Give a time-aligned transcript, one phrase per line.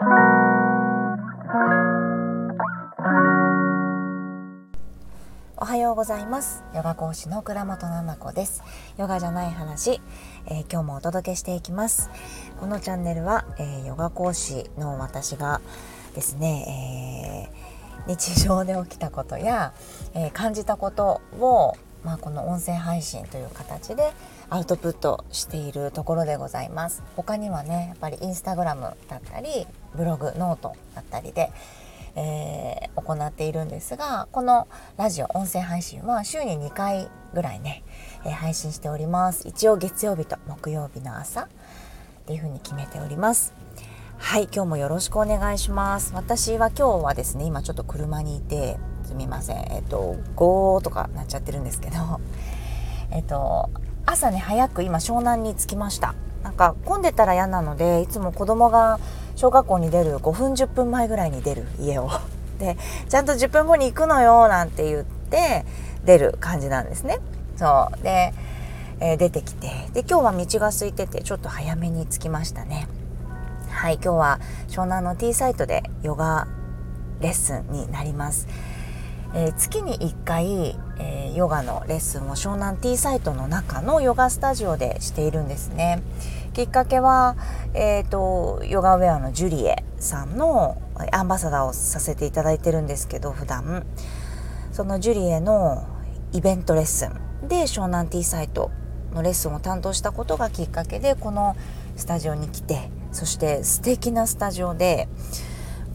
[0.00, 0.04] お
[5.64, 6.62] はようございます。
[6.72, 8.62] ヨガ講師の倉本々子です。
[8.96, 10.00] ヨガじゃない話、
[10.46, 12.10] えー、今日もお届けしていきます。
[12.60, 15.60] このチャンネルは、えー、ヨガ講師の私が
[16.14, 17.50] ですね、
[18.06, 19.72] えー、日常で起きたことや、
[20.14, 24.12] え感じたことをまあ、この音声配信という形で
[24.50, 27.02] アウトプットしているところでございます。
[27.16, 31.50] 他にはねやっぱりインスタグラムだったりブログノートだったりで、
[32.16, 37.82] えー、行っているんですがこのラジオ音声配信は週に2回ぐらいね、
[38.24, 39.46] えー、配信しております。
[39.46, 41.48] 一応月曜日と木曜日の朝っ
[42.26, 43.54] ていう風に決めております。
[44.18, 46.12] はい今日もよろしくお願いします。
[46.14, 49.56] 私は今日はですね今ちょっと車にいてすみません。
[49.72, 51.96] えっと5とかなっちゃってるんですけど
[53.10, 53.70] えっと
[54.04, 56.14] 朝ね早く今湘南に着きました。
[56.42, 58.98] なんか混んでたら嫌なのでいつも子供が
[59.38, 62.10] 小学校に出る5分10分前ぐらいに出る家を。
[62.58, 62.76] で
[63.08, 65.64] ちゃんと10分後に行くのよなんて言って
[66.04, 67.20] 出る感じなんですね。
[67.54, 68.02] そう。
[68.02, 68.34] で、
[68.98, 69.68] えー、出てきて。
[69.92, 72.88] で今日は道が空いててちょっと早めに着きましたね。
[73.70, 76.48] はい今日は湘南の T サイトでヨガ
[77.20, 78.48] レッスンになります。
[79.34, 86.02] えー、月に1回、えー、ヨガのレッスンを湘南 T サイトの中のヨガスタジオでしているんですね。
[86.52, 87.36] きっかけは、
[87.74, 90.80] えーと、ヨガウェアのジュリエさんの
[91.12, 93.86] アンバサダーをさせていただいてるんですけど普段。
[94.72, 95.86] そのジュリエの
[96.32, 98.70] イベントレッスンで湘南 T サイト
[99.12, 101.56] のレッスンを担当したことがきっかけでこの
[101.96, 105.08] スタジオに来てそして素敵なスタジオで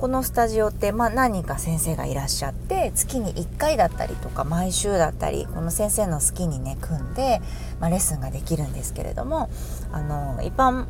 [0.04, 7.42] このスタジオって、まあ、何人か先生がいらっしゃって月に1回だったりとか毎週だったりこの先生の好きにね組んで、
[7.80, 9.50] まあ、レッスンができるんですけれども
[9.94, 10.88] あの一般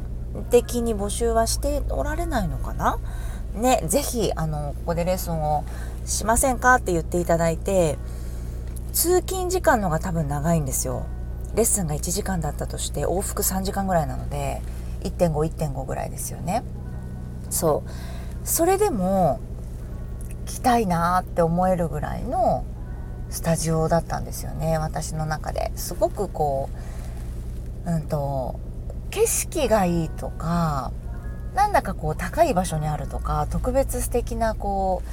[0.50, 2.98] 的に募集はしておられないのかな？
[3.54, 5.64] ね、ぜひあのここでレッスンを
[6.06, 8.00] しませんかって言っていただいて
[8.94, 11.06] 通勤時間の方が多分長いんですよ。
[11.54, 14.64] レッスンが1時間だったとして往復3時間ぐらいなので
[15.04, 16.64] 1.51.5ぐらいですよね。
[17.52, 17.90] そう。
[18.44, 19.40] それでも
[20.46, 22.66] 来たいなって思えるぐらいの
[23.30, 25.72] スタジオだったんですよね私の中で。
[25.76, 26.70] すごくこ
[27.86, 28.60] ううんと
[29.10, 30.92] 景色がいいとか
[31.54, 35.04] なんだかこう高い場所にあるとか特別素敵なこ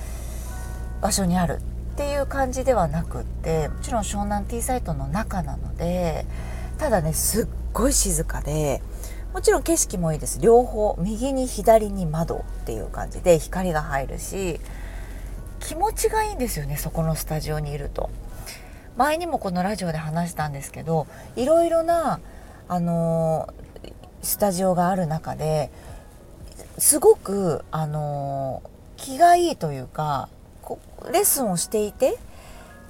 [0.99, 1.61] う場所にある
[1.93, 6.25] っていう感じではなくってもちろん湘南 T サイトの中なので
[6.79, 8.81] ただねすっごい静かで
[9.33, 10.41] もちろん景色もいいです。
[10.41, 14.61] 両方右に左に窓っていう感じで光が入るし
[15.61, 18.11] 気持ちがいいんですよねそこのスタジオにいると。
[18.97, 22.21] 前にもこのラジオで話したんですけどいろいろな
[22.69, 25.71] あのー、スタジオがある中で
[26.77, 30.29] すごくあのー、気がいいというか
[31.13, 32.19] レッスンをしていて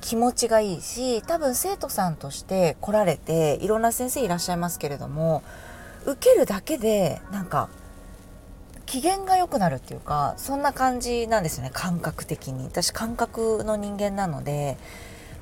[0.00, 5.42] 気持ちがいいし多分生徒さんとして来られていろんな先生いらっしゃいますけれども
[6.06, 7.68] 受けるだけでなんか
[8.86, 12.64] 機嫌が良くなるっていうかそんな感じなんですよね感覚的に。
[12.64, 14.78] 私感覚の人間なので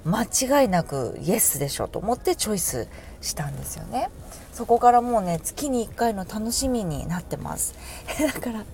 [0.05, 2.89] 間違いなくイエスでしょと思ってチョイス
[3.21, 4.11] したんですよね。
[4.53, 7.75] そこからもうね月に1回の楽しみになってます。
[8.21, 8.65] だから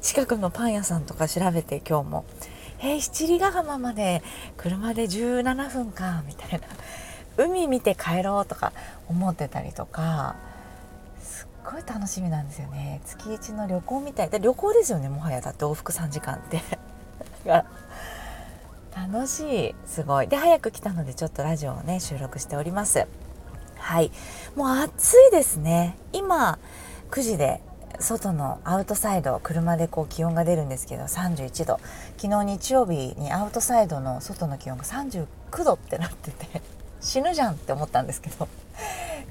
[0.00, 2.24] 近くのパン屋さんとか調べて今日も
[2.80, 4.22] 「えー、七里ヶ浜まで
[4.56, 6.66] 車で17分か」みたいな。
[7.38, 8.72] 海見て帰ろうとか
[9.08, 10.36] 思ってたりとか
[11.70, 13.00] ごい楽しみなんですよね。
[13.04, 14.30] 月一の旅行みたい。
[14.30, 15.40] で旅行ですよねもはや。
[15.40, 16.62] だって往復3時間って。
[18.94, 19.74] 楽しい。
[19.86, 20.28] すごい。
[20.28, 23.06] で早く来たのでちょっとラジオをね収録しております。
[23.76, 24.12] はい。
[24.54, 25.96] もう暑いですね。
[26.12, 26.58] 今
[27.10, 27.60] 9時で
[27.98, 31.80] 外のアウトサイド車でこう気温が出るんですけど31度。
[32.16, 35.26] 昨日日曜日にアウトサイドの外の気温が39
[35.64, 36.62] 度ってなってて
[37.00, 38.48] 死ぬじゃんって思ったんですけど。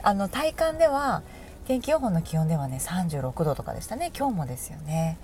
[0.04, 1.24] あの体感では
[1.66, 4.12] 天気予報の気温ではね36度とかでしたね。
[4.16, 5.18] 今日もですよね。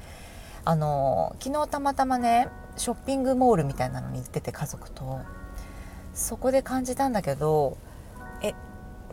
[0.65, 2.47] あの昨日たまたまね
[2.77, 5.19] ショッピングモールみたいなのに行ってて家族と。
[6.13, 7.77] そこで感じたんだけど
[8.41, 8.53] え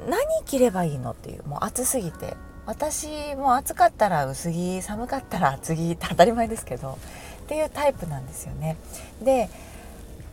[0.08, 1.44] 何着ればいいのっていう。
[1.44, 2.36] もう暑すぎて。
[2.66, 6.98] 私も暑かったら薄着寒かったら厚着って当たり前ですけど。
[7.44, 8.76] っていうタイプなんですよね。
[9.22, 9.50] で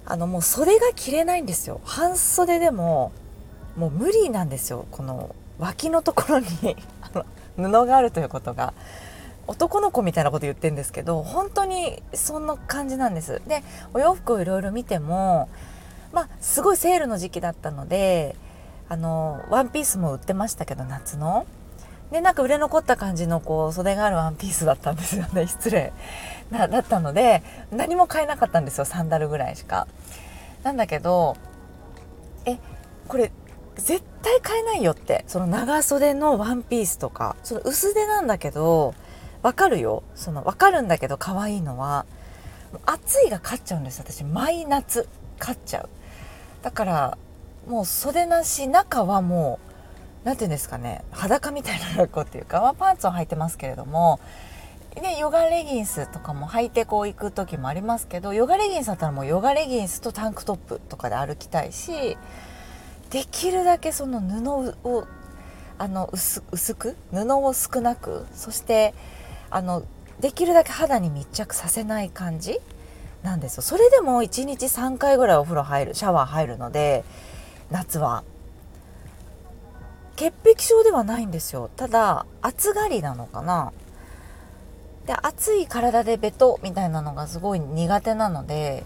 [0.05, 1.81] あのもう袖が着れないんですよ。
[1.83, 3.11] 半袖でも
[3.75, 4.85] もう無理なんですよ。
[4.91, 6.47] この脇のところに
[7.57, 8.73] 布があるということが
[9.47, 13.41] 男の子みたいなこと言ってるんですけど本当にそんな感じなんです。
[13.47, 13.63] で
[13.93, 15.49] お洋服をいろいろ見ても
[16.11, 18.35] まあすごいセールの時期だったので
[18.89, 21.45] あのワンピースも売ってましたけど夏の。
[22.11, 25.45] でなんか売れ残った感じのこう袖があるワンピースだったんですよね。
[25.47, 25.91] 失礼。
[26.51, 28.85] なだったので何も買えなかったんですよ。
[28.85, 29.87] サンダルぐらいしか。
[30.63, 31.35] なんだけど
[32.45, 32.57] え
[33.07, 33.31] これ
[33.75, 35.23] 絶対買えないよって。
[35.27, 37.35] その長袖のワンピースとか。
[37.43, 38.93] その薄手なんだけど
[39.41, 40.03] わかるよ。
[40.15, 42.05] そのわかるんだけど可愛いのは。
[42.85, 45.07] 暑いが勝っちゃうんです私毎夏。
[45.39, 45.89] 勝っちゃう。
[46.61, 47.17] だから
[47.67, 49.59] もう袖なし中はも
[50.23, 51.03] う何て言うんですかね。
[51.11, 54.19] 裸みたいな格好っていうか、まあ、パンツを履いてますけれども。
[55.01, 62.17] ね、ヨガレギンスとかも履いてこう行く時もありますけどヨガレギンスだったらもうヨガレギンスとタンクトップとかで歩きたいし
[63.09, 65.07] できるだけその布を
[65.77, 66.41] あの薄
[66.75, 68.93] く布を少なくそして
[69.49, 69.83] あの
[70.19, 72.59] できるだけ肌に密着させない感じ
[73.23, 73.63] なんですよ。
[73.63, 77.03] それでも1日3回ぐらいお風呂入るシャワー入るので
[77.71, 78.23] 夏は。
[80.15, 81.69] 潔癖症ではないんですよ。
[81.75, 83.73] ただ暑がりなのかな。
[85.05, 88.83] で暑い体でベトみたいなのがすごい苦手なので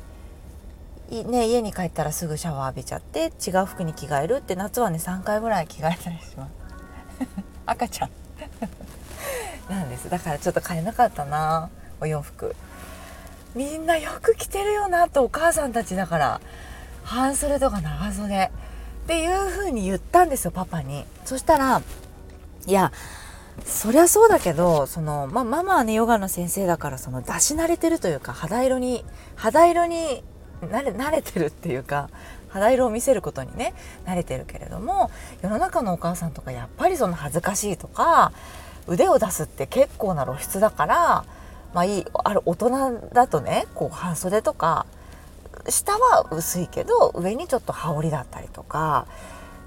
[1.09, 6.51] ね、家に帰ったらすぐシャワー浴びちゃって違う服に着替えるって夏はね3回ぐらい着替えたりします。
[7.65, 8.09] 赤ちゃん。
[9.69, 10.09] なんです。
[10.09, 11.69] だからちょっと買えなかったな
[11.99, 12.55] お洋服。
[13.55, 16.41] みんなよく着てるよなとお母さんたちだから
[17.03, 18.45] 半袖とか長袖。
[18.45, 21.05] っていう風に言ったんですよパパに。
[21.25, 21.81] そしたら
[22.67, 22.91] いや
[23.65, 29.03] そりゃそうだけどその、まあ、ママはねヨガの先生だからその出し慣れてるというか肌色に
[29.35, 30.23] 肌色に
[30.61, 32.09] 慣れ慣れてるっていうか
[32.49, 33.73] 肌色を見せることにね
[34.05, 35.11] 慣れてるけれども
[35.41, 38.31] 世の中のお母さんとかやっぱりその恥ずかしいとか
[38.87, 41.25] 腕を出すって結構な露出だから
[41.73, 44.85] まあいいある大人だとねこう半袖とか
[45.67, 49.07] 下は薄いけど上にちょっと羽織だったりとか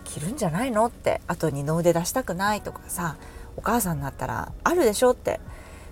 [0.05, 3.17] 着るんじゃないのってあと二の腕出したくないとかさ
[3.57, 5.41] お母さんになったらあるでしょって。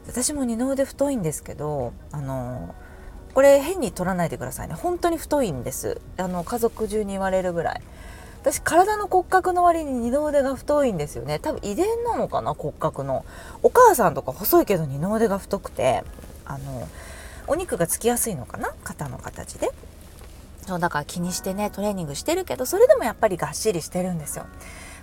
[0.06, 2.74] 私も二の腕太いんですけどあの
[3.34, 4.74] これ変に取らないでくださいね。
[4.74, 6.00] 本当に太いんです。
[6.16, 7.82] あの家族中に言われるぐらい。
[8.42, 11.38] 私体の骨格の割に二の腕が太いんですよね。
[11.38, 13.24] 多分遺伝なのかな骨格の。
[13.62, 16.04] お母さんとか細いけど二の腕が太くて。
[16.44, 16.88] あの
[17.46, 18.72] お肉がつきやすいのかな？
[18.84, 19.70] 肩の形で。
[20.66, 24.46] そうだから気にしてねトレーニングしてるけどそれでもやっぱりがっしりしてるんですよ。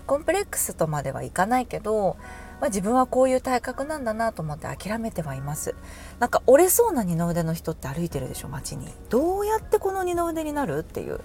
[0.06, 2.16] コンプレックスとまではいかないけど、
[2.60, 5.76] まあ、自分はこういう体格なんだなと思って諦めてはいます。
[6.20, 8.92] なんか折れそうな二の腕の人って歩いてるでしょ街に。
[9.10, 11.20] どうやってこの二の腕になるっていう。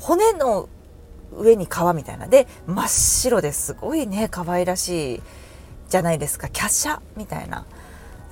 [0.00, 0.68] 骨の
[1.36, 2.26] 上に皮みたいな。
[2.26, 5.22] で真っ白ですごいね可愛らしい
[5.88, 6.48] じゃないですか。
[6.48, 7.66] 華奢みたいな。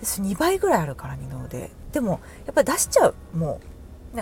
[0.02, 1.70] 2倍ぐらいあるから二の腕。
[1.92, 3.60] でもやっぱり出しちゃうも
[4.14, 4.16] う。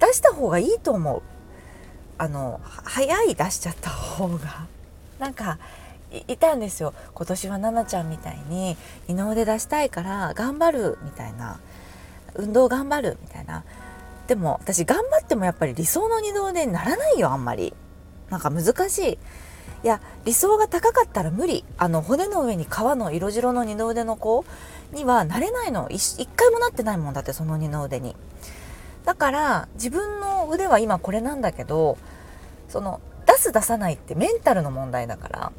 [0.00, 1.22] 出した方がいいと思う。
[2.18, 4.66] あの早い出しちゃった方が。
[5.18, 5.58] なんか
[6.28, 6.94] いたんですよ。
[7.14, 8.76] 今年は奈々ちゃんみたいに
[9.08, 11.60] 二の腕出したいから頑張るみたいな。
[12.34, 13.64] 運動頑張るみたいな。
[14.26, 17.74] でも私頑張ってもやっぱり理想の二の腕にならないよあんまり。
[18.30, 19.18] なんか難しい。
[19.82, 21.64] いや理想が高かったら無理。
[21.76, 24.44] あの骨の上に皮の色白の二の腕の子
[24.92, 25.88] にはなれないの。
[25.90, 28.16] 一回もなってないもんだってその二の腕に。
[29.04, 31.98] だから自分の腕は今これなんだけど
[32.70, 35.52] その出す出さないってメンタルの問題だから。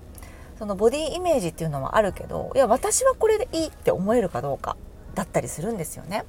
[0.57, 4.78] そのボディイメージっていうのはあるけどいや私はこれでいいって思えるかどうか
[5.13, 6.24] だったりするんですよね。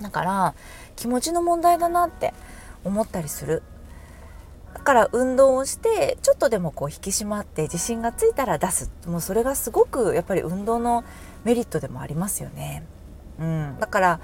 [0.00, 0.54] だから
[0.96, 2.32] 気持ちの問題だなって
[2.84, 3.62] 思ったりする。
[4.74, 8.90] だから運動をしてちょっとでもこう引き締まって自信がついたら出す。
[9.06, 11.04] もうそれがすごくやっぱり運動の
[11.44, 12.82] メリットでもありますよね、
[13.38, 14.20] うん、だから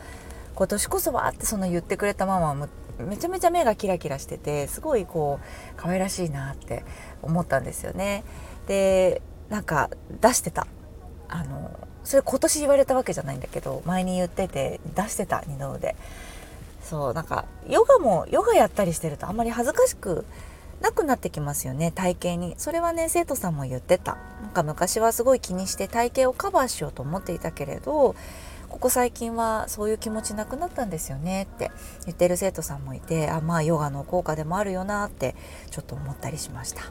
[0.54, 6.85] 今年こそはってその言ってくれたママはめちゃめちゃ目がキラキラしててすごいこう可愛らしいなって
[7.23, 8.25] 思ったんですよね。
[8.66, 9.90] でなんか
[10.21, 10.66] 出してた。
[11.28, 11.71] あの
[12.04, 15.97] それ今年言われたわけじゃないんだけど前に言ってて出してた二の腕。
[16.83, 20.26] そうなんかヨガもヨガやったりしてるとあんまり恥ずかしく
[20.83, 22.54] なくなってきますよね体型に。
[22.59, 24.18] それはね生徒さんも言ってた。
[24.42, 28.14] なんか昔はすごい気にして体型をカバーしようと思っていたけれど
[28.68, 31.71] ここ最近はそういう気持ちなくなったんですよねって
[32.04, 35.37] 言ってる生徒さんもいてあまあヨガの効果でもあるよなって
[35.71, 36.83] ちょっと思ったりしました。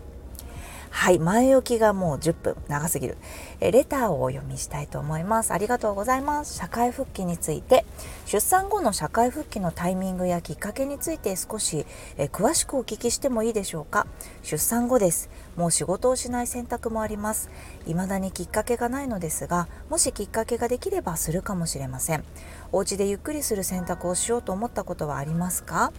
[0.95, 3.17] はい、前置きがもう10分長すぎる。
[3.59, 5.51] えレターをお読みしたいと思います。
[5.51, 6.53] ありがとうございます。
[6.53, 7.83] 社会復帰について、
[8.25, 11.85] 出産後の社会復帰のタイミングやきっかけについて少し
[12.17, 14.05] え詳しくお聞きしてもいいでしょうか？
[14.43, 15.29] 出産後です。
[15.55, 17.49] もう仕事をしない選択もあります。
[17.85, 22.23] 未だにきっかけがないのですが、もしきっかけができればするかもしれません。
[22.71, 25.91] お家でゆっくりする選択をしようと思ったことはありますか？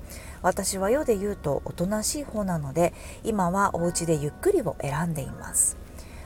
[0.43, 2.93] 私は世で言うとおとなしい方なので
[3.23, 5.79] 今はお家でゆっくりを選んでいます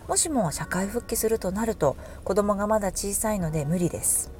[0.08, 4.32] もしも社会復帰するとなると子供がまだ小さいので無理です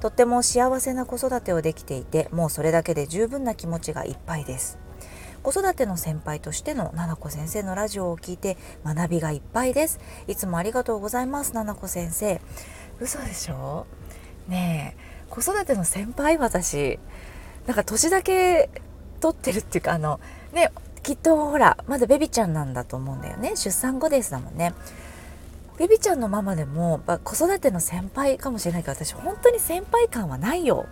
[0.00, 4.78] とっても幸せな子育てをできていてもうそれだけで十分な気持ちがいっぱいです
[5.46, 10.00] 子育ての先輩としてのななこ先生のラジオを聞いて学びがいっぱいです。
[10.26, 12.40] いつもありがとうございますななこ先生。
[12.98, 13.86] 嘘でしょ？
[14.48, 15.30] ねえ。
[15.30, 16.98] 子育ての先輩私
[17.64, 18.70] なんか年だけ
[19.20, 20.18] 取ってるっていうかあの
[20.52, 20.72] ね
[21.04, 23.50] きっとほらまだベビちゃんなんだと思うんだよね。
[23.54, 24.74] 出産後ですだもんね。
[25.78, 30.86] ベビちゃんのママでも子育ての先輩かもしれないけど私本当に先輩感はないよ。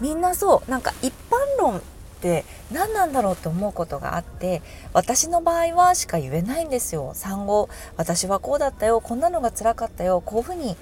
[0.00, 1.80] みんなそうなんか一般論
[2.22, 4.62] って何なんだろうって思うことがあって
[4.92, 7.10] 私の場合はしか言えないんですよ。
[7.14, 10.76] 産後私はこうだったよこんなのが辛かったよこういうふうに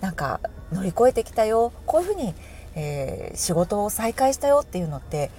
[0.00, 0.40] なんか
[0.72, 2.34] 乗り越えてきたよこういうふうに、
[2.74, 5.30] えー、仕事を再開したよっていうのって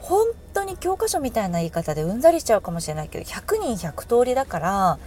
[0.00, 4.98] 本当に教科書みたいな言い方でうんざりしちゃうかもしれないけど100人100通りだから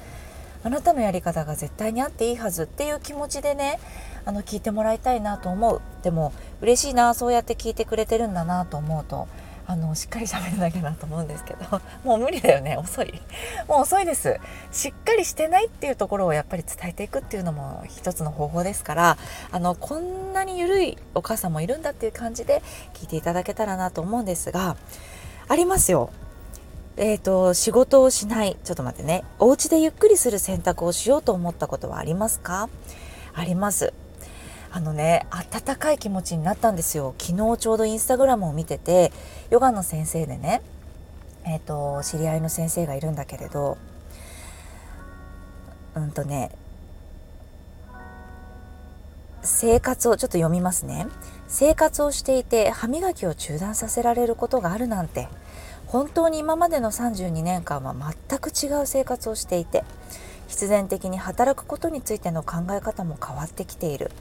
[0.64, 3.80] あなたのやり方が絶対にあっていいはずっていう気持ちでね
[4.26, 5.82] あの聞いてもらいたいなと思う。
[6.04, 9.28] でも嬉しいなそうやって聞いてくれてるんだなと思うと
[9.72, 13.22] あのしっかり喋るだけだと思うんですけど もう無理だよね遅い。
[13.70, 14.38] もう遅いです。
[14.72, 19.18] しっかりしてないっていうところをやっぱり伝えていくっていうのも一つの方法ですから
[19.50, 22.62] あのこんなに緩いお母さんもいるんだっていう感じで
[22.94, 24.76] 聞いていただけたらなと思うんですが
[25.48, 26.10] ありますよ。
[26.98, 29.24] えーと、仕事をしないちょっと待ってね。
[29.40, 32.68] お家でゆっくりする選択をしようと思ったことはありますか？
[33.34, 33.94] あります。
[34.74, 37.14] あのね温かい気持ちになったんですよ。
[37.20, 39.12] 昨日ちょうどインスタグラムを見てて
[39.50, 40.62] ヨガの先生でね
[41.44, 43.78] えっ、ー、と知り合いの先生がいるんだけれど
[45.96, 46.52] うんとね
[49.44, 51.08] 生活をちょっと読みますね。
[51.48, 55.28] 生活をしていて歯磨きを中断させられることがあるなんて
[55.86, 59.84] 本当に今までの32年間は全く違う生活をしていて
[60.48, 64.12] 必然的に働くことについての考え方も変わってきている。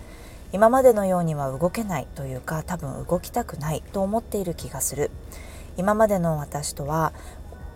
[0.52, 5.10] 今までのようには動けないというか多分動きたくないと思っている気がする。
[5.76, 7.12] 今までの私とは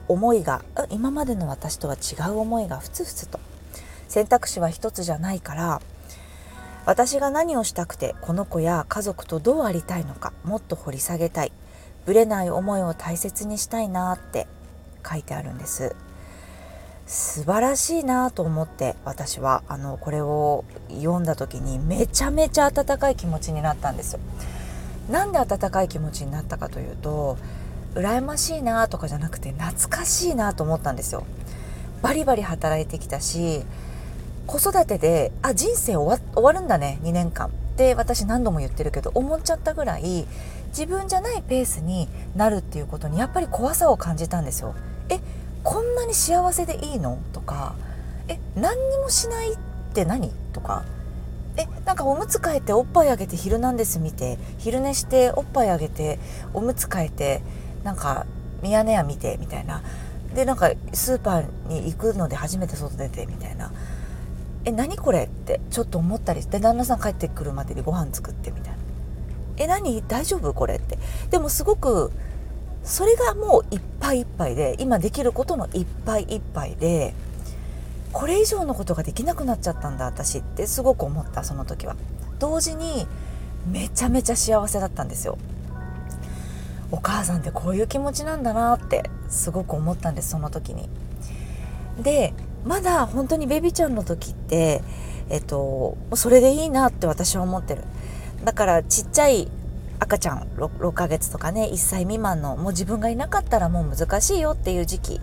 [0.09, 3.41] 思いが今までの私とは違う思いがふつふつと。
[4.09, 5.81] 選択肢は一つじゃないから
[6.85, 11.53] 私が何をしたくてこの子や家族とどうありたいのかもっと掘り下げたい。
[12.05, 14.47] ぶれない思いを大切にしたいなって
[15.09, 15.97] 書いてあるんです。
[17.07, 24.21] 素晴らしいなと思って私はあのこれを読んだ時にめちゃめちゃ温かい気持ちになったんですよ。
[25.11, 27.37] なんで温かい気持ちになったかというと
[27.95, 31.25] 羨ましいなとかじゃなくて懐かしいなと思ったんですよ。
[32.01, 33.65] バリバリ働いてきたし
[34.47, 37.51] 子育てであ人生終わ終わるんだね2年間。
[37.75, 40.27] って私何度も言ってるけど思っちゃったぐらい
[40.69, 44.77] 自分じゃないペースになるっていうことにやっぱり怖さを感じたんですよ。
[45.65, 47.19] こんなに幸せでいいの？
[47.33, 47.75] とか
[48.29, 49.57] え何にもしないっ
[49.95, 50.31] て何？
[50.53, 50.85] とか
[51.57, 56.19] えなんかおむつ替えておっぱいあげて「ヒルナンデス」見て昼寝しておっぱいあげて
[56.53, 57.43] おむつ替えて
[57.83, 58.27] なんか
[58.63, 59.83] ミヤネ屋見てみたいな。
[60.35, 63.71] でなんかスーパーに行くので初めて外出てみたいな
[64.65, 65.25] え何これ？
[65.27, 68.79] ってちょっと思ったりして旦那さん帰ってくるまでにご飯作ってみたいな
[69.59, 70.03] え何？
[70.03, 70.53] 大丈夫？
[70.53, 70.77] これ？
[70.77, 70.99] って。
[71.31, 72.11] でもすごく
[72.85, 77.15] それがもういっぱいいっぱいで今できることのいっぱいいっぱいで
[78.13, 81.97] これ以上のことができなくなっちゃったんだ私ってすごく思ったその時は。
[82.39, 83.07] 同時に
[83.71, 85.39] めちゃめちゃ幸せだったんですよ。
[86.91, 90.89] お母さんってこういう気持ちなんだなってすごく思ったんですその時に。
[92.01, 94.83] でまだ本当にベビちゃんの時って
[95.31, 97.83] えっとそれでいいなって私は思ってる。
[98.45, 99.49] だからちっちゃい
[100.05, 105.21] 赤ちゃん 6, 6ヶ月とかね1歳未満のもう自分がいなかったらもう難しいよっていう時期。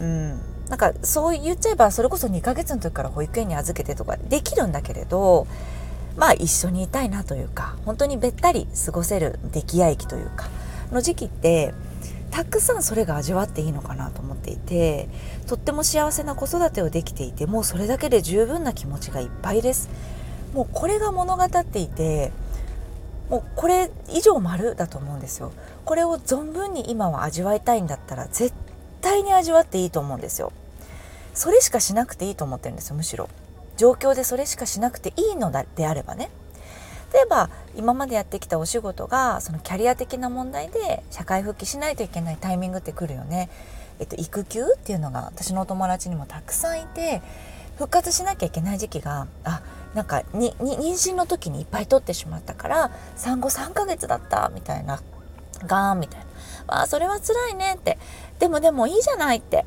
[0.00, 0.40] うん。
[0.68, 5.46] なんかそう言っちゃえばそれこそ2ヶ月の時から保育園に預けてとかできるんだけれど
[6.16, 10.48] まあ一緒にいたいなというか本当にべったり過ごせる溺愛期というか
[10.90, 11.74] の時期って
[12.30, 15.08] たくさんそれが味わっていいのかなと思っていて
[15.46, 19.90] とっても幸せな子育てをできていてもうそれだけで十分な気持ちがいっぱいです。
[20.54, 22.32] もうこれが物語っていて
[23.28, 25.52] もうこれ以上丸だと思うんですよ。
[25.84, 28.54] これを存分に今は味わいたいんだったら絶
[29.00, 30.52] 対に味わっていいと思うんですよ。
[31.32, 33.28] それしかしなくていいと思ってるんですよむしろ。
[33.76, 36.30] 状況でそれしかしなくていいのであればね。
[37.12, 43.48] 例えば今までやってきたお仕事がそのキャリア的な問題で社会復帰しないといけないタイミングってくるよね、
[44.00, 47.22] えっと、育休っていうのが私のお友達にもたくさんいて
[47.76, 49.62] 復活しなきゃいけない時期があ
[49.94, 55.00] なんかに妊娠の時にいっぱい取ってしまったから産後3ヶ月だったみたいな
[55.66, 56.26] ガーンみたいな。
[56.66, 57.98] あそれは辛いねって。
[58.38, 59.64] でもでもいいじゃないって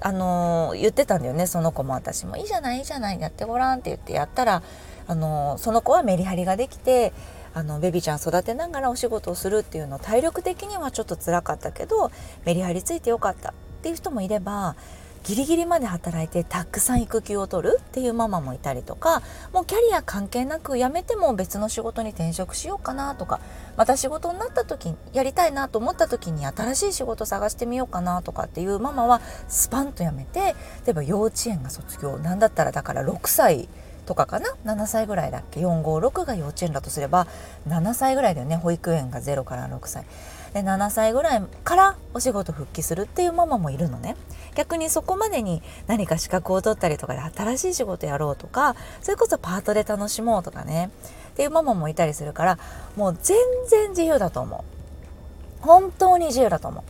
[0.00, 4.62] あのー、言ってたんだよねその子も私も「いいじゃないいいじゃないやってごらん」って言ってやったら、
[5.06, 7.12] あのー、その子はメリハリができて
[7.52, 12.10] あのベビーちゃん育てながらお仕事をするっていうの体力的にはちょっと辛かったけど
[12.44, 13.52] メリハリついてよかったっ
[13.82, 14.76] ていう人もいれば
[15.24, 19.22] ギリギリまで働いてたくさん育休を取るっていうママもいたりとか
[19.52, 23.40] もうキャリア関係なく辞めても別の仕事に転職しようかなとか
[23.76, 33.68] また仕事になった時やりたいなと思った時に新しい仕事探してみようかなとかっていうママはスパンと辞めて例えば幼稚園が卒業なんだったらだから6歳
[34.06, 37.28] とかかな？7歳ぐらいだっけ？456が幼稚園だとすれば
[37.68, 38.56] 7歳ぐらいだよね？
[38.56, 40.04] 保育園が0から6歳。
[40.52, 44.16] で7歳ぐらいからお仕事復帰するっていうママもいるのね。
[44.54, 50.90] 逆にそこまでに何か資格を取ったりとかで新しい仕事やろうとかそれこそパートで楽しもうとかね。
[51.30, 52.58] っていうママもいたりするから
[52.96, 53.36] もう全
[53.68, 55.62] 然自由だと思う。
[55.62, 56.84] 本当に自由だと思う。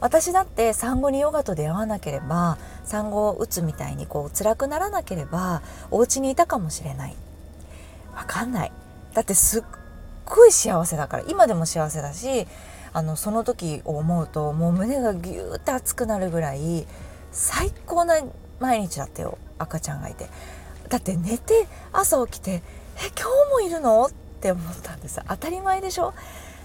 [0.00, 7.16] 私だって産後にヨガと出会わなければ産後を打つみたいにこう辛くならなければお家にいたかもしれない。
[8.14, 8.72] わかんない。
[9.14, 9.62] だってすっ
[10.26, 11.24] ごい幸せだから。
[11.28, 12.46] 今でも幸せだし
[12.92, 16.86] あのその時を思うともう胸がギューって熱くなるぐらい
[17.34, 18.22] 最高な
[18.60, 20.28] 毎日だったよ赤ちゃんがいて。
[20.88, 22.62] だって寝て朝起きて
[22.96, 24.10] 「え今日もいるの?」っ
[24.40, 25.20] て思ったんです。
[25.26, 26.14] 当たり前でしょ？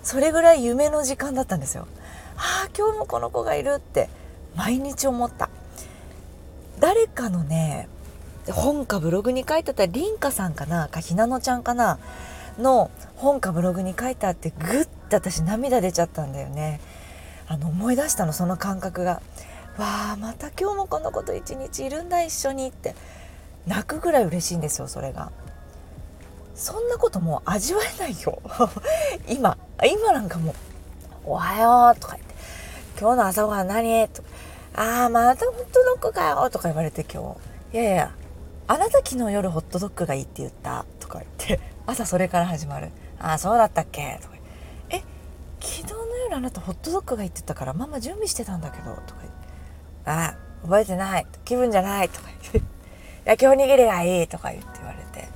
[0.04, 1.88] それぐらい夢の時間だったんですよ
[2.38, 4.10] ああ今日もこの子がいるって
[4.56, 5.50] 毎日思った。
[6.80, 7.88] 誰かのね
[8.52, 10.88] 本かブログに書いてあったりんかさんかな？
[10.90, 11.98] かひなのちゃんかな？
[12.58, 16.82] の本かブログに書いてあってグッて私涙出ちゃったんだよね。
[17.48, 19.22] あの思い出したのその感覚が。
[19.80, 22.96] わあまた今日もこの子と一日いるんだ一緒にって。
[23.68, 25.32] 泣くぐらい嬉しいんですよそれが。
[26.56, 28.42] そんなこともう味わえないよ。
[29.30, 30.56] 今今なんかもう
[31.24, 32.36] 「おはよう」とか言って
[33.00, 34.28] 「今日の朝ごはん何?」とか
[34.76, 37.36] 「ああまたホットドッグかよ」とか言われて今
[37.72, 38.12] 日「いやいや
[38.68, 41.60] あなた昨日夜ホットドッグがいいって言った」とか言って。
[41.90, 44.36] 朝それから始まる「ああそうだったっけ?」とか
[44.92, 45.02] 「え
[45.60, 49.39] 昨日の夜あなたホットドッグがいいって言ったからママ準備してたんだけど」とか言って
[50.10, 52.70] 「あ覚えてない気分じゃない」とか言って
[53.26, 55.30] 「焼きおにぎりがいい」とか言って言われて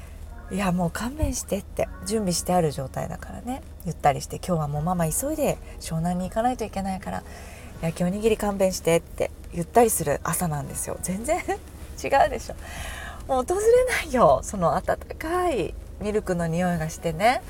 [0.54, 1.88] 「いやもう勘弁して」って。
[2.06, 3.62] 準備してある状態だからね。
[3.84, 5.58] ゆったりして「今日はもうママ急いで。
[5.80, 7.22] 湘南に行かないといけないから。
[7.82, 9.30] 焼きおにぎり勘弁して」って。
[9.52, 10.96] ゆったりする朝なんですよ。
[11.02, 11.38] 全然
[12.02, 12.54] 違うでしょ。
[13.28, 14.40] もう訪れないよ。
[14.42, 17.42] その温かいミルクの匂いがしてね。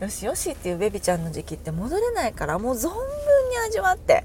[0.00, 2.58] よしよしっていうベビちゃんの時期って戻れないから。
[2.58, 2.98] もう存分
[3.48, 4.24] に味わって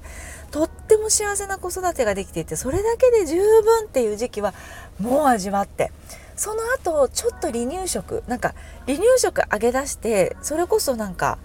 [0.50, 4.54] とっても幸せな子育てができていてそれだけで十分っていう時期は
[5.00, 5.90] もう味わって
[6.36, 8.54] その後ちょっと離乳食なんか
[8.86, 11.38] 離乳食あげ出してそれこそなんか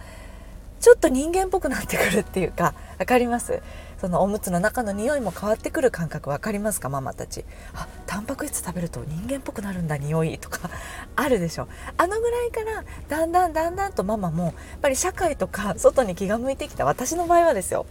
[0.79, 3.61] ちょっと人間っぽくなってくるっていうか分かります？
[3.99, 6.89] そのおむつの中の匂いも変わってくる感覚分かりますか？
[6.89, 7.43] ママたち。
[7.73, 10.69] あタンパク質食べると人間っぽくなるんだ匂いとか。
[11.15, 11.67] あるでしょ。
[11.97, 16.85] あのぐらいからだんだんだんだんとママもやっぱり社会とか外に気が向いてきた。
[16.85, 17.85] 私の場合はですよ。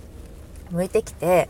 [0.71, 1.49] 向いてきて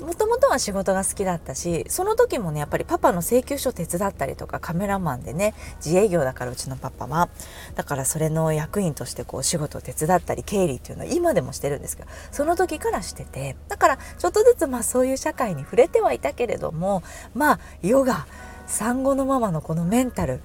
[0.00, 7.28] もともとは仕事が好きだったしその時もねやっぱりパパの請求書手伝ったりとかカメラマンでね自営業だからうちのパパは。
[7.74, 13.56] だからそれの役員としてこう仕事を手伝ったり経理っていうのは今でもしてるんですけどその時からしてて。
[13.68, 17.02] だからちょっとずつまあそういう社会に触れてはいたけれども
[17.34, 18.26] まあヨガ
[18.66, 20.40] 産後のママのこのメンタル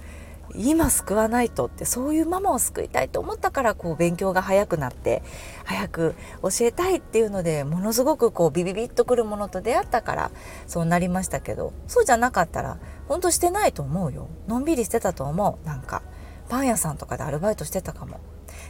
[0.54, 5.22] 今救わないとってそういうママを救いたいと思ったからこう勉強が早くなって
[5.64, 10.30] 早く教えたいっていうのでものすごくこうビビビッとくるものと出会ったから
[10.66, 14.28] そうなりましたけどそうじゃなかったら本当してないと思うよ。
[14.46, 15.66] のんびりしてたと思う。
[15.66, 16.02] なんか
[16.48, 18.20] パン屋さんとかでアルバイトしてたかも。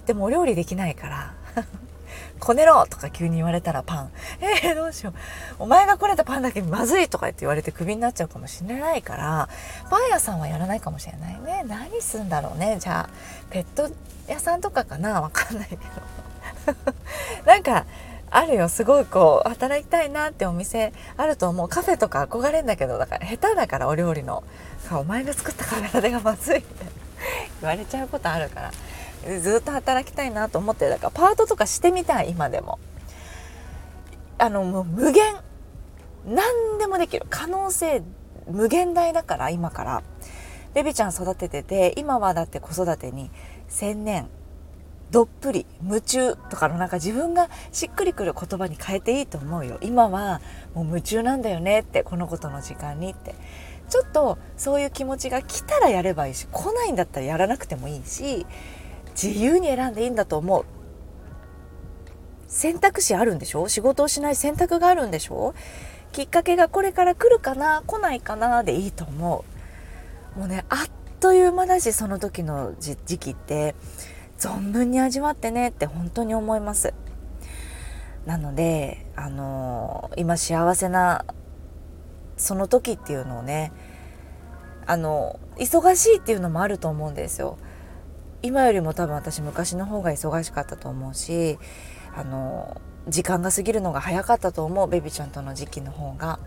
[0.07, 1.35] でもお料理できないから。
[2.39, 4.11] こねろとか急に言われたらパン。
[4.63, 5.15] えー、どうしよう。
[5.61, 9.49] お前がこねたパンだけまずいとか言って言われてクビになっちゃうかもしれないから、
[9.91, 11.65] パン屋さんはやらないかもしれないね。
[11.67, 12.79] 何すんだろうね。
[12.81, 13.11] じゃあ、
[13.51, 13.91] ペット
[14.27, 15.21] 屋さんとかかな？
[15.21, 15.83] わかんないけど。
[17.47, 17.87] なんか、
[18.31, 24.45] あるよすごいこう働きたいなってお店あると思うカフェとか憧れんだけどだから下手だからお料理の
[24.93, 26.67] お前が作ったカメラでがまずいって
[27.61, 28.73] 言われちゃうことあるから
[29.41, 32.79] ずっと働きたいなと思ってだからパートとかしてみたい今でも。
[34.39, 35.35] あのもう無限。
[36.27, 37.27] 何でもできる。
[37.29, 38.03] 可能性
[38.49, 40.03] 無限大だから今から。
[40.75, 43.31] ベビちゃん育ててて今はだって子育てに
[43.69, 44.29] 専念
[45.11, 49.79] どっぷり夢中とかのなんか自分がしっくりくる言葉に変えていいと思うよ。
[49.81, 50.41] 今は
[50.75, 53.35] もう夢中なんだよねってこのことの時間にって。
[53.89, 58.47] ちょっとそういう気持ちが来たらやればいいし来ないんだったらやらなくてもいいし
[59.21, 60.65] 自由に選んでいいんだと思う。
[62.47, 63.69] 選択肢あるんでしょ？
[63.69, 65.55] 仕事をしない選択があるんでしょ？
[66.13, 67.83] きっかけがこれから来るかな？
[67.87, 69.45] 来ないかなでいいと思
[70.37, 70.39] う。
[70.39, 73.75] もうねあっという間だしその時の時期って
[74.39, 76.95] 存分に味わってねって本当に思います。
[78.25, 81.25] なのであのー、今幸せな
[82.37, 83.73] その時っていうのをね
[84.87, 87.59] あの忙しいっていうのもあると思うんですよ。
[88.43, 91.59] 今よりも多分私昔の方が忙しかったと思うし
[92.15, 96.39] あの時間が過ぎるのが早かったと思うベビちゃんとの時期の方が。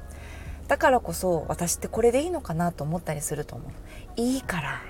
[0.68, 3.72] だからこそ私ってこれでいいのかなと思ったりすると思う。
[4.16, 4.82] いいから。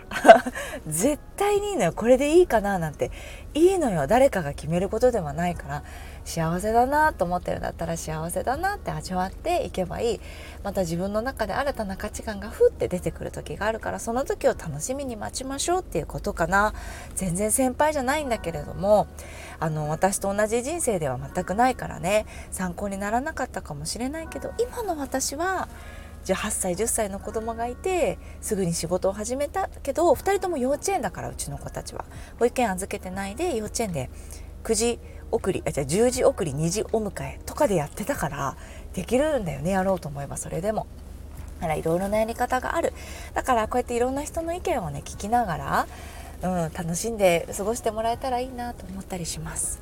[0.86, 1.94] 絶対にいいのよ。
[1.94, 3.10] これでいいかななんて。
[3.56, 4.06] いいのよ。
[4.06, 5.84] 誰かが決めることではないから。
[6.24, 10.22] 幸せだなと思ってるんだったら幸せだなって味わっていけばいい。
[10.64, 16.74] また自分の中で新たな価値観がふって出てくる時があるからその時を楽しみに待ちましょうっていうことかな。
[17.16, 19.08] 全然先輩じゃないんだけれども
[19.60, 22.26] あの私と同じ人生では全くないからね。
[22.52, 25.68] 参考にならなかったかもしれないけど今の私は
[26.24, 32.06] じゃあ8歳10歳の子供がいてすぐに仕事を始めたけど2人とも幼稚園だからうちの子たちは。
[32.38, 34.10] 保育園預けてないで幼稚園で
[34.64, 35.00] 9時
[35.32, 38.58] 送りあじゃあ10時送り2時お迎えとかでやってたから
[38.94, 40.88] できるんだよねやろうと思えばそれでも。
[41.60, 42.92] だからいろいろなやり方がある
[43.36, 45.88] だからこうやっていろんな人の意見をね聞きながら、
[46.42, 49.80] うん、楽しんで過ごしてもらえたらいいなと思ったりします。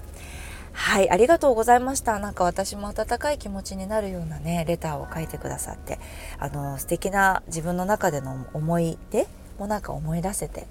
[0.74, 2.20] はい、ありがとうございました。
[2.20, 6.00] なんか私も温かい気持ちになるようなね、レターを書いてくださって、
[6.38, 9.28] あの、素敵な自分の中での思い出
[9.60, 10.68] もなんか思い出せて、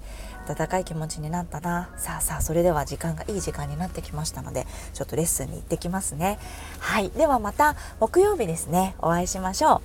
[0.49, 1.89] 温かい気持ちになったな。
[1.97, 6.39] さあさあそれでは時間がいい時間になってきましたのでちょっとレッスンに行ってきますね。
[6.79, 7.11] はい。
[7.11, 8.95] ではまた木曜日ですね。
[8.99, 9.81] お会いしましょう。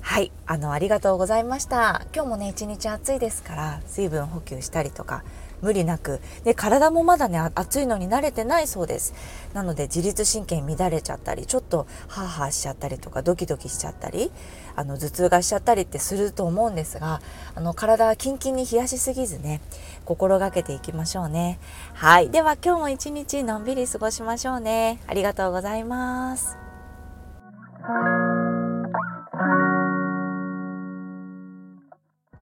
[0.00, 0.32] はい。
[0.46, 2.02] あのありがとうございました。
[2.12, 5.22] 今日もね一日暑いですから水分補給したりとか
[5.62, 6.20] 無理なく。
[6.44, 9.14] で体もまだね暑いのに慣れてないそうです。
[9.54, 14.30] なので自律神経乱れちゃったりちょっとハーハーしちゃったりとかドキドキしちゃったり
[14.76, 17.20] あの頭痛がしちゃったりってすると思うんですが
[17.54, 19.60] あの体はキンキンに冷やしすぎずね
[20.04, 21.58] 心がけていきましょうね。
[21.94, 22.30] はい。
[22.30, 25.00] では今日も一日のんびり過ごしましょうね。
[25.06, 26.56] ありがとうございます。